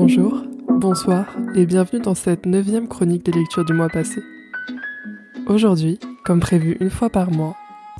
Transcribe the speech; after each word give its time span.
Bonjour, 0.00 0.44
bonsoir 0.68 1.26
et 1.56 1.66
bienvenue 1.66 2.00
dans 2.00 2.14
cette 2.14 2.46
neuvième 2.46 2.86
chronique 2.86 3.24
des 3.24 3.32
lectures 3.32 3.64
du 3.64 3.72
mois 3.72 3.88
passé. 3.88 4.22
Aujourd'hui, 5.48 5.98
comme 6.24 6.38
prévu 6.38 6.76
une 6.78 6.88
fois 6.88 7.10
par 7.10 7.32
mois, 7.32 7.56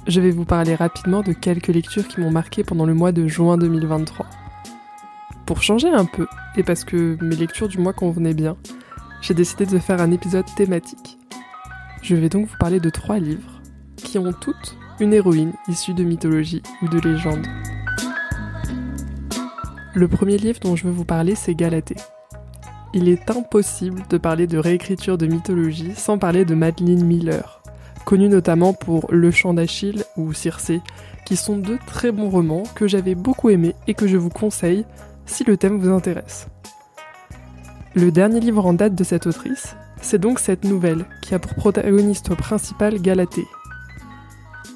je 0.07 0.21
vais 0.21 0.31
vous 0.31 0.45
parler 0.45 0.77
rapidement 0.77 1.23
de 1.23 1.33
quelques 1.33 1.67
lectures 1.67 2.07
qui 2.07 2.21
m'ont 2.21 2.31
marqué 2.31 2.63
pendant 2.63 2.87
le 2.87 2.95
mois 2.95 3.11
de 3.11 3.27
juin 3.27 3.59
2023. 3.59 4.27
Pour 5.45 5.61
changer 5.61 5.89
un 5.89 6.05
peu, 6.05 6.29
et 6.57 6.63
parce 6.63 6.85
que 6.85 7.19
mes 7.21 7.35
lectures 7.35 7.67
du 7.67 7.79
mois 7.79 7.93
convenaient 7.93 8.33
bien, 8.33 8.57
j'ai 9.21 9.35
décidé 9.35 9.67
de 9.67 9.81
faire 9.81 10.01
un 10.01 10.13
épisode 10.13 10.47
thématique. 10.55 11.19
Je 12.01 12.15
vais 12.15 12.29
donc 12.29 12.47
vous 12.47 12.59
parler 12.61 12.79
de 12.79 12.91
trois 12.91 13.19
livres 13.19 13.61
qui 13.97 14.21
ont 14.21 14.33
toutes 14.33 14.77
une 15.01 15.15
héroïne 15.15 15.53
issue 15.67 15.95
de 15.95 16.05
mythologie 16.05 16.63
ou 16.81 16.89
de 16.89 17.01
légende. 17.01 17.45
Le 19.99 20.07
premier 20.07 20.37
livre 20.37 20.61
dont 20.61 20.77
je 20.77 20.85
veux 20.85 20.93
vous 20.93 21.05
parler, 21.05 21.35
c'est 21.35 21.57
Galatée. 21.57 21.97
Il 22.95 23.09
est 23.09 23.33
impossible 23.33 24.05
de 24.09 24.17
parler 24.17 24.47
de 24.47 24.57
réécriture 24.57 25.19
de 25.19 25.27
mythologie 25.27 25.91
sans 25.97 26.19
parler 26.19 26.45
de 26.45 26.55
Madeline 26.55 27.05
Miller, 27.05 27.61
connue 28.05 28.29
notamment 28.29 28.75
pour 28.75 29.09
Le 29.11 29.33
Chant 29.33 29.55
d'Achille 29.55 30.05
ou 30.17 30.33
Circé, 30.33 30.83
qui 31.27 31.35
sont 31.35 31.57
deux 31.57 31.81
très 31.85 32.13
bons 32.13 32.31
romans 32.31 32.63
que 32.77 32.87
j'avais 32.87 33.17
beaucoup 33.17 33.51
aimés 33.51 33.75
et 33.89 33.95
que 33.95 34.07
je 34.07 34.17
vous 34.17 34.31
conseille 34.31 34.85
si 35.27 35.43
le 35.43 35.57
thème 35.57 35.81
vous 35.81 35.91
intéresse. 35.91 36.47
Le 37.97 38.13
dernier 38.13 38.39
livre 38.39 38.65
en 38.65 38.75
date 38.75 38.95
de 38.95 39.03
cette 39.03 39.27
autrice, 39.27 39.75
c'est 40.01 40.21
donc 40.21 40.39
cette 40.39 40.63
nouvelle 40.63 41.07
qui 41.23 41.35
a 41.35 41.41
pour 41.41 41.57
protagoniste 41.57 42.37
principal 42.37 43.01
Galatée, 43.01 43.49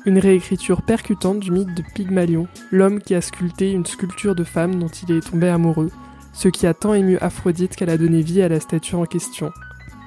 une 0.04 0.18
réécriture 0.18 0.82
percutante 0.82 1.40
du 1.40 1.50
mythe 1.50 1.74
de 1.74 1.82
Pygmalion, 1.94 2.48
l'homme 2.70 3.00
qui 3.00 3.14
a 3.14 3.20
sculpté 3.20 3.72
une 3.72 3.86
sculpture 3.86 4.34
de 4.34 4.44
femme 4.44 4.78
dont 4.78 4.88
il 4.88 5.16
est 5.16 5.30
tombé 5.30 5.48
amoureux, 5.48 5.90
ce 6.32 6.48
qui 6.48 6.66
a 6.66 6.74
tant 6.74 6.94
ému 6.94 7.18
Aphrodite 7.18 7.76
qu'elle 7.76 7.90
a 7.90 7.98
donné 7.98 8.22
vie 8.22 8.42
à 8.42 8.48
la 8.48 8.60
statue 8.60 8.94
en 8.94 9.04
question. 9.04 9.52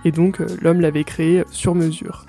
Et 0.04 0.12
donc 0.12 0.42
euh, 0.42 0.48
l'homme 0.62 0.82
l'avait 0.82 1.04
créée 1.04 1.44
sur 1.52 1.76
mesure. 1.76 2.26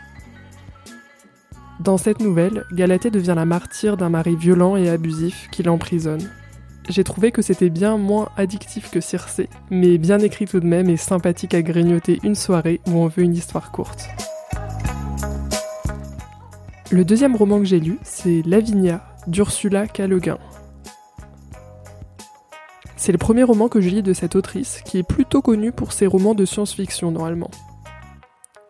Dans 1.80 1.98
cette 1.98 2.20
nouvelle, 2.20 2.64
Galatée 2.72 3.10
devient 3.10 3.34
la 3.36 3.44
martyre 3.44 3.96
d'un 3.96 4.08
mari 4.08 4.34
violent 4.34 4.76
et 4.76 4.88
abusif 4.88 5.48
qui 5.50 5.62
l'emprisonne. 5.62 6.30
J'ai 6.88 7.04
trouvé 7.04 7.32
que 7.32 7.42
c'était 7.42 7.68
bien 7.68 7.98
moins 7.98 8.28
addictif 8.36 8.90
que 8.90 9.00
Circé, 9.00 9.48
mais 9.70 9.98
bien 9.98 10.20
écrit 10.20 10.46
tout 10.46 10.60
de 10.60 10.66
même 10.66 10.88
et 10.88 10.96
sympathique 10.96 11.52
à 11.52 11.62
grignoter 11.62 12.20
une 12.22 12.36
soirée 12.36 12.80
où 12.86 12.92
on 12.92 13.08
veut 13.08 13.24
une 13.24 13.34
histoire 13.34 13.72
courte. 13.72 14.08
Le 16.92 17.04
deuxième 17.04 17.34
roman 17.34 17.58
que 17.58 17.64
j'ai 17.64 17.80
lu, 17.80 17.98
c'est 18.04 18.42
Lavinia 18.46 19.04
d'Ursula 19.26 19.88
K. 19.88 20.02
C'est 22.96 23.10
le 23.10 23.18
premier 23.18 23.42
roman 23.42 23.68
que 23.68 23.80
je 23.80 23.88
lis 23.88 24.04
de 24.04 24.12
cette 24.12 24.36
autrice, 24.36 24.82
qui 24.84 24.98
est 24.98 25.02
plutôt 25.02 25.42
connue 25.42 25.72
pour 25.72 25.92
ses 25.92 26.06
romans 26.06 26.34
de 26.34 26.44
science-fiction 26.44 27.10
normalement. 27.10 27.50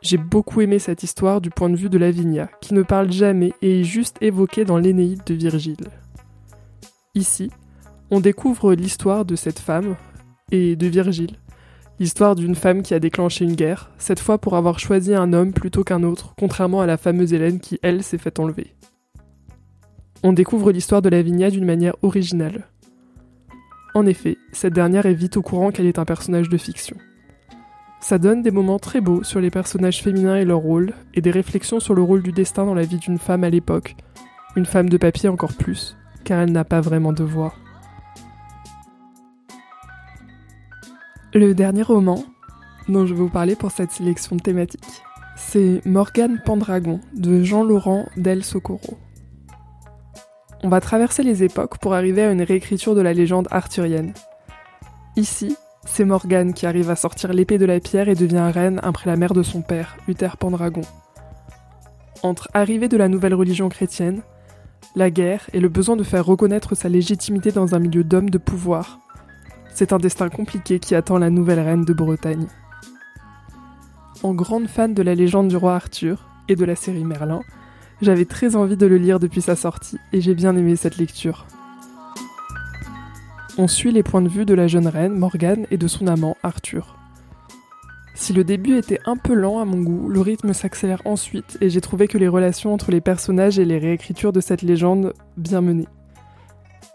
J'ai 0.00 0.16
beaucoup 0.16 0.62
aimé 0.62 0.78
cette 0.78 1.02
histoire 1.02 1.42
du 1.42 1.50
point 1.50 1.68
de 1.68 1.76
vue 1.76 1.90
de 1.90 1.98
Lavinia, 1.98 2.48
qui 2.62 2.72
ne 2.72 2.82
parle 2.82 3.12
jamais 3.12 3.52
et 3.60 3.80
est 3.80 3.84
juste 3.84 4.16
évoquée 4.22 4.64
dans 4.64 4.78
l'Énéide 4.78 5.22
de 5.26 5.34
Virgile. 5.34 5.88
Ici, 7.14 7.50
on 8.10 8.20
découvre 8.20 8.72
l'histoire 8.72 9.26
de 9.26 9.36
cette 9.36 9.58
femme 9.58 9.94
et 10.50 10.74
de 10.74 10.86
Virgile, 10.86 11.36
L'histoire 11.98 12.34
d'une 12.34 12.54
femme 12.54 12.82
qui 12.82 12.92
a 12.92 13.00
déclenché 13.00 13.44
une 13.44 13.54
guerre, 13.54 13.90
cette 13.96 14.20
fois 14.20 14.36
pour 14.36 14.54
avoir 14.54 14.78
choisi 14.78 15.14
un 15.14 15.32
homme 15.32 15.54
plutôt 15.54 15.82
qu'un 15.82 16.02
autre, 16.02 16.34
contrairement 16.38 16.82
à 16.82 16.86
la 16.86 16.98
fameuse 16.98 17.32
Hélène 17.32 17.58
qui, 17.58 17.78
elle, 17.82 18.02
s'est 18.02 18.18
fait 18.18 18.38
enlever. 18.38 18.74
On 20.22 20.34
découvre 20.34 20.72
l'histoire 20.72 21.00
de 21.00 21.08
Lavinia 21.08 21.50
d'une 21.50 21.64
manière 21.64 21.96
originale. 22.02 22.68
En 23.94 24.04
effet, 24.04 24.36
cette 24.52 24.74
dernière 24.74 25.06
est 25.06 25.14
vite 25.14 25.38
au 25.38 25.42
courant 25.42 25.70
qu'elle 25.70 25.86
est 25.86 25.98
un 25.98 26.04
personnage 26.04 26.50
de 26.50 26.58
fiction. 26.58 26.98
Ça 28.00 28.18
donne 28.18 28.42
des 28.42 28.50
moments 28.50 28.78
très 28.78 29.00
beaux 29.00 29.24
sur 29.24 29.40
les 29.40 29.50
personnages 29.50 30.02
féminins 30.02 30.36
et 30.36 30.44
leur 30.44 30.58
rôle, 30.58 30.92
et 31.14 31.22
des 31.22 31.30
réflexions 31.30 31.80
sur 31.80 31.94
le 31.94 32.02
rôle 32.02 32.22
du 32.22 32.32
destin 32.32 32.66
dans 32.66 32.74
la 32.74 32.82
vie 32.82 32.98
d'une 32.98 33.18
femme 33.18 33.42
à 33.42 33.50
l'époque, 33.50 33.96
une 34.54 34.66
femme 34.66 34.90
de 34.90 34.98
papier 34.98 35.30
encore 35.30 35.54
plus, 35.54 35.96
car 36.24 36.40
elle 36.40 36.52
n'a 36.52 36.64
pas 36.64 36.82
vraiment 36.82 37.14
de 37.14 37.24
voix. 37.24 37.54
Le 41.36 41.54
dernier 41.54 41.82
roman 41.82 42.24
dont 42.88 43.04
je 43.04 43.12
vais 43.12 43.20
vous 43.20 43.28
parler 43.28 43.56
pour 43.56 43.70
cette 43.70 43.90
sélection 43.90 44.38
thématique, 44.38 45.02
c'est 45.36 45.82
Morgane 45.84 46.40
Pendragon 46.42 46.98
de 47.12 47.42
Jean-Laurent 47.42 48.06
Del 48.16 48.42
Socorro. 48.42 48.96
On 50.62 50.70
va 50.70 50.80
traverser 50.80 51.22
les 51.22 51.44
époques 51.44 51.76
pour 51.76 51.92
arriver 51.92 52.22
à 52.22 52.30
une 52.32 52.40
réécriture 52.40 52.94
de 52.94 53.02
la 53.02 53.12
légende 53.12 53.48
arthurienne. 53.50 54.14
Ici, 55.16 55.54
c'est 55.84 56.06
Morgane 56.06 56.54
qui 56.54 56.64
arrive 56.64 56.88
à 56.88 56.96
sortir 56.96 57.34
l'épée 57.34 57.58
de 57.58 57.66
la 57.66 57.80
pierre 57.80 58.08
et 58.08 58.14
devient 58.14 58.50
reine 58.50 58.80
après 58.82 59.10
la 59.10 59.16
mère 59.16 59.34
de 59.34 59.42
son 59.42 59.60
père, 59.60 59.98
Uther 60.08 60.38
Pendragon. 60.38 60.84
Entre 62.22 62.48
arrivée 62.54 62.88
de 62.88 62.96
la 62.96 63.08
nouvelle 63.08 63.34
religion 63.34 63.68
chrétienne, 63.68 64.22
la 64.94 65.10
guerre 65.10 65.50
et 65.52 65.60
le 65.60 65.68
besoin 65.68 65.96
de 65.96 66.02
faire 66.02 66.24
reconnaître 66.24 66.74
sa 66.74 66.88
légitimité 66.88 67.52
dans 67.52 67.74
un 67.74 67.78
milieu 67.78 68.04
d'hommes 68.04 68.30
de 68.30 68.38
pouvoir, 68.38 69.00
c'est 69.76 69.92
un 69.92 69.98
destin 69.98 70.30
compliqué 70.30 70.78
qui 70.78 70.94
attend 70.94 71.18
la 71.18 71.28
nouvelle 71.28 71.60
reine 71.60 71.84
de 71.84 71.92
Bretagne. 71.92 72.46
En 74.22 74.32
grande 74.32 74.68
fan 74.68 74.94
de 74.94 75.02
la 75.02 75.14
légende 75.14 75.48
du 75.48 75.56
roi 75.58 75.74
Arthur 75.74 76.26
et 76.48 76.56
de 76.56 76.64
la 76.64 76.74
série 76.74 77.04
Merlin, 77.04 77.42
j'avais 78.00 78.24
très 78.24 78.56
envie 78.56 78.78
de 78.78 78.86
le 78.86 78.96
lire 78.96 79.20
depuis 79.20 79.42
sa 79.42 79.54
sortie 79.54 79.98
et 80.14 80.22
j'ai 80.22 80.34
bien 80.34 80.56
aimé 80.56 80.76
cette 80.76 80.96
lecture. 80.96 81.46
On 83.58 83.68
suit 83.68 83.92
les 83.92 84.02
points 84.02 84.22
de 84.22 84.30
vue 84.30 84.46
de 84.46 84.54
la 84.54 84.66
jeune 84.66 84.88
reine 84.88 85.12
Morgane 85.12 85.66
et 85.70 85.76
de 85.76 85.88
son 85.88 86.06
amant 86.06 86.38
Arthur. 86.42 86.96
Si 88.14 88.32
le 88.32 88.44
début 88.44 88.78
était 88.78 89.00
un 89.04 89.18
peu 89.18 89.34
lent 89.34 89.58
à 89.58 89.66
mon 89.66 89.82
goût, 89.82 90.08
le 90.08 90.22
rythme 90.22 90.54
s'accélère 90.54 91.02
ensuite 91.04 91.58
et 91.60 91.68
j'ai 91.68 91.82
trouvé 91.82 92.08
que 92.08 92.16
les 92.16 92.28
relations 92.28 92.72
entre 92.72 92.90
les 92.90 93.02
personnages 93.02 93.58
et 93.58 93.66
les 93.66 93.76
réécritures 93.76 94.32
de 94.32 94.40
cette 94.40 94.62
légende 94.62 95.12
bien 95.36 95.60
menées. 95.60 95.88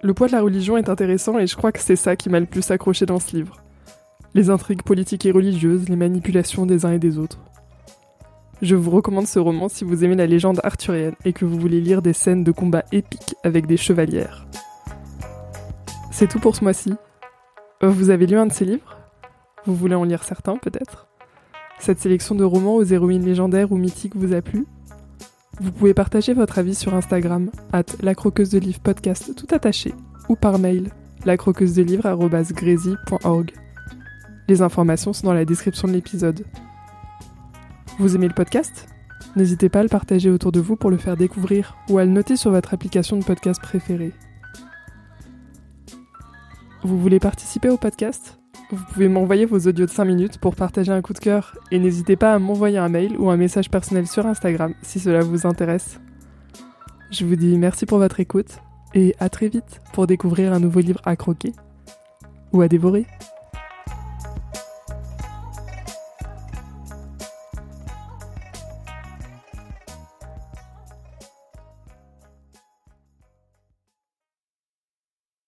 Le 0.04 0.16
poids 0.16 0.26
de 0.26 0.32
la 0.32 0.42
religion 0.42 0.78
est 0.78 0.90
intéressant 0.90 1.38
et 1.38 1.46
je 1.46 1.56
crois 1.56 1.72
que 1.72 1.80
c'est 1.80 1.96
ça 1.96 2.16
qui 2.16 2.30
m'a 2.30 2.40
le 2.40 2.48
plus 2.48 2.72
accroché 2.72 3.06
dans 3.06 3.20
ce 3.20 3.36
livre. 3.36 3.58
Les 4.34 4.50
intrigues 4.50 4.82
politiques 4.82 5.28
et 5.28 5.32
religieuses, 5.32 5.90
les 5.90 5.96
manipulations 5.96 6.66
des 6.66 6.86
uns 6.86 6.94
et 6.94 7.00
des 7.00 7.20
autres. 7.20 7.38
Je 8.64 8.76
vous 8.76 8.90
recommande 8.90 9.28
ce 9.28 9.38
roman 9.38 9.70
si 9.70 9.84
vous 9.84 10.04
aimez 10.04 10.16
la 10.16 10.26
légende 10.26 10.60
arthurienne 10.64 11.14
et 11.24 11.34
que 11.34 11.46
vous 11.46 11.60
voulez 11.60 11.82
lire 11.82 12.02
des 12.02 12.14
scènes 12.14 12.44
de 12.44 12.52
combat 12.52 12.84
épiques 12.92 13.36
avec 13.44 13.68
des 13.68 13.78
chevalières. 13.78 14.48
C'est 16.12 16.28
tout 16.28 16.40
pour 16.40 16.56
ce 16.56 16.64
mois-ci. 16.64 16.96
Vous 17.82 18.10
avez 18.10 18.26
lu 18.26 18.38
un 18.38 18.48
de 18.48 18.54
ces 18.54 18.66
livres? 18.66 18.98
Vous 19.66 19.76
voulez 19.76 19.96
en 19.96 20.04
lire 20.04 20.24
certains 20.24 20.58
peut-être? 20.58 21.10
Cette 21.78 22.00
sélection 22.00 22.34
de 22.34 22.44
romans 22.44 22.76
aux 22.76 22.84
héroïnes 22.84 23.26
légendaires 23.26 23.72
ou 23.72 23.78
mythiques 23.78 24.16
vous 24.16 24.34
a 24.34 24.42
plu? 24.42 24.66
Vous 25.60 25.72
pouvez 25.72 25.94
partager 25.94 26.34
votre 26.34 26.60
avis 26.60 26.76
sur 26.76 26.94
Instagram, 26.94 27.50
at 27.74 27.84
la 28.02 28.16
croqueuse 28.16 28.52
de 28.52 28.60
livre 28.60 28.80
podcast 28.80 29.36
tout 29.36 29.48
attaché, 29.54 29.94
ou 30.30 30.36
par 30.36 30.60
mail, 30.60 30.92
lacroqueusedelivre.org. 31.26 33.52
Les 34.48 34.62
informations 34.62 35.14
sont 35.14 35.28
dans 35.28 35.34
la 35.34 35.46
description 35.46 35.88
de 35.88 35.94
l'épisode. 35.94 36.46
Vous 38.00 38.16
aimez 38.16 38.28
le 38.28 38.34
podcast? 38.34 38.88
N'hésitez 39.36 39.70
pas 39.70 39.80
à 39.80 39.84
le 39.84 39.90
partager 39.90 40.30
autour 40.30 40.52
de 40.52 40.60
vous 40.60 40.76
pour 40.76 40.90
le 40.90 40.98
faire 40.98 41.16
découvrir 41.16 41.78
ou 41.90 42.00
à 42.00 42.06
le 42.06 42.12
noter 42.12 42.36
sur 42.36 42.52
votre 42.52 42.74
application 42.74 43.18
de 43.18 43.24
podcast 43.24 43.62
préférée. 43.62 44.14
Vous 46.84 47.00
voulez 47.00 47.20
participer 47.20 47.70
au 47.70 47.78
podcast? 47.78 48.41
Vous 48.76 48.84
pouvez 48.86 49.08
m'envoyer 49.08 49.46
vos 49.46 49.60
audios 49.68 49.86
de 49.86 49.92
5 49.92 50.06
minutes 50.06 50.38
pour 50.38 50.56
partager 50.56 50.92
un 50.92 51.02
coup 51.02 51.14
de 51.14 51.20
cœur 51.20 51.58
et 51.72 51.80
n'hésitez 51.80 52.16
pas 52.16 52.34
à 52.34 52.40
m'envoyer 52.40 52.78
un 52.78 52.90
mail 52.90 53.16
ou 53.18 53.30
un 53.30 53.38
message 53.38 53.70
personnel 53.70 54.08
sur 54.08 54.26
Instagram 54.26 54.74
si 54.82 55.00
cela 55.00 55.22
vous 55.22 55.46
intéresse. 55.46 56.00
Je 57.12 57.26
vous 57.26 57.36
dis 57.36 57.58
merci 57.58 57.86
pour 57.86 57.98
votre 57.98 58.20
écoute 58.20 58.60
et 58.94 59.16
à 59.20 59.30
très 59.30 59.50
vite 59.50 59.82
pour 59.94 60.08
découvrir 60.08 60.54
un 60.54 60.60
nouveau 60.60 60.80
livre 60.80 61.02
à 61.04 61.16
croquer 61.16 61.54
ou 62.54 62.62
à 62.62 62.68
dévorer. 62.68 63.06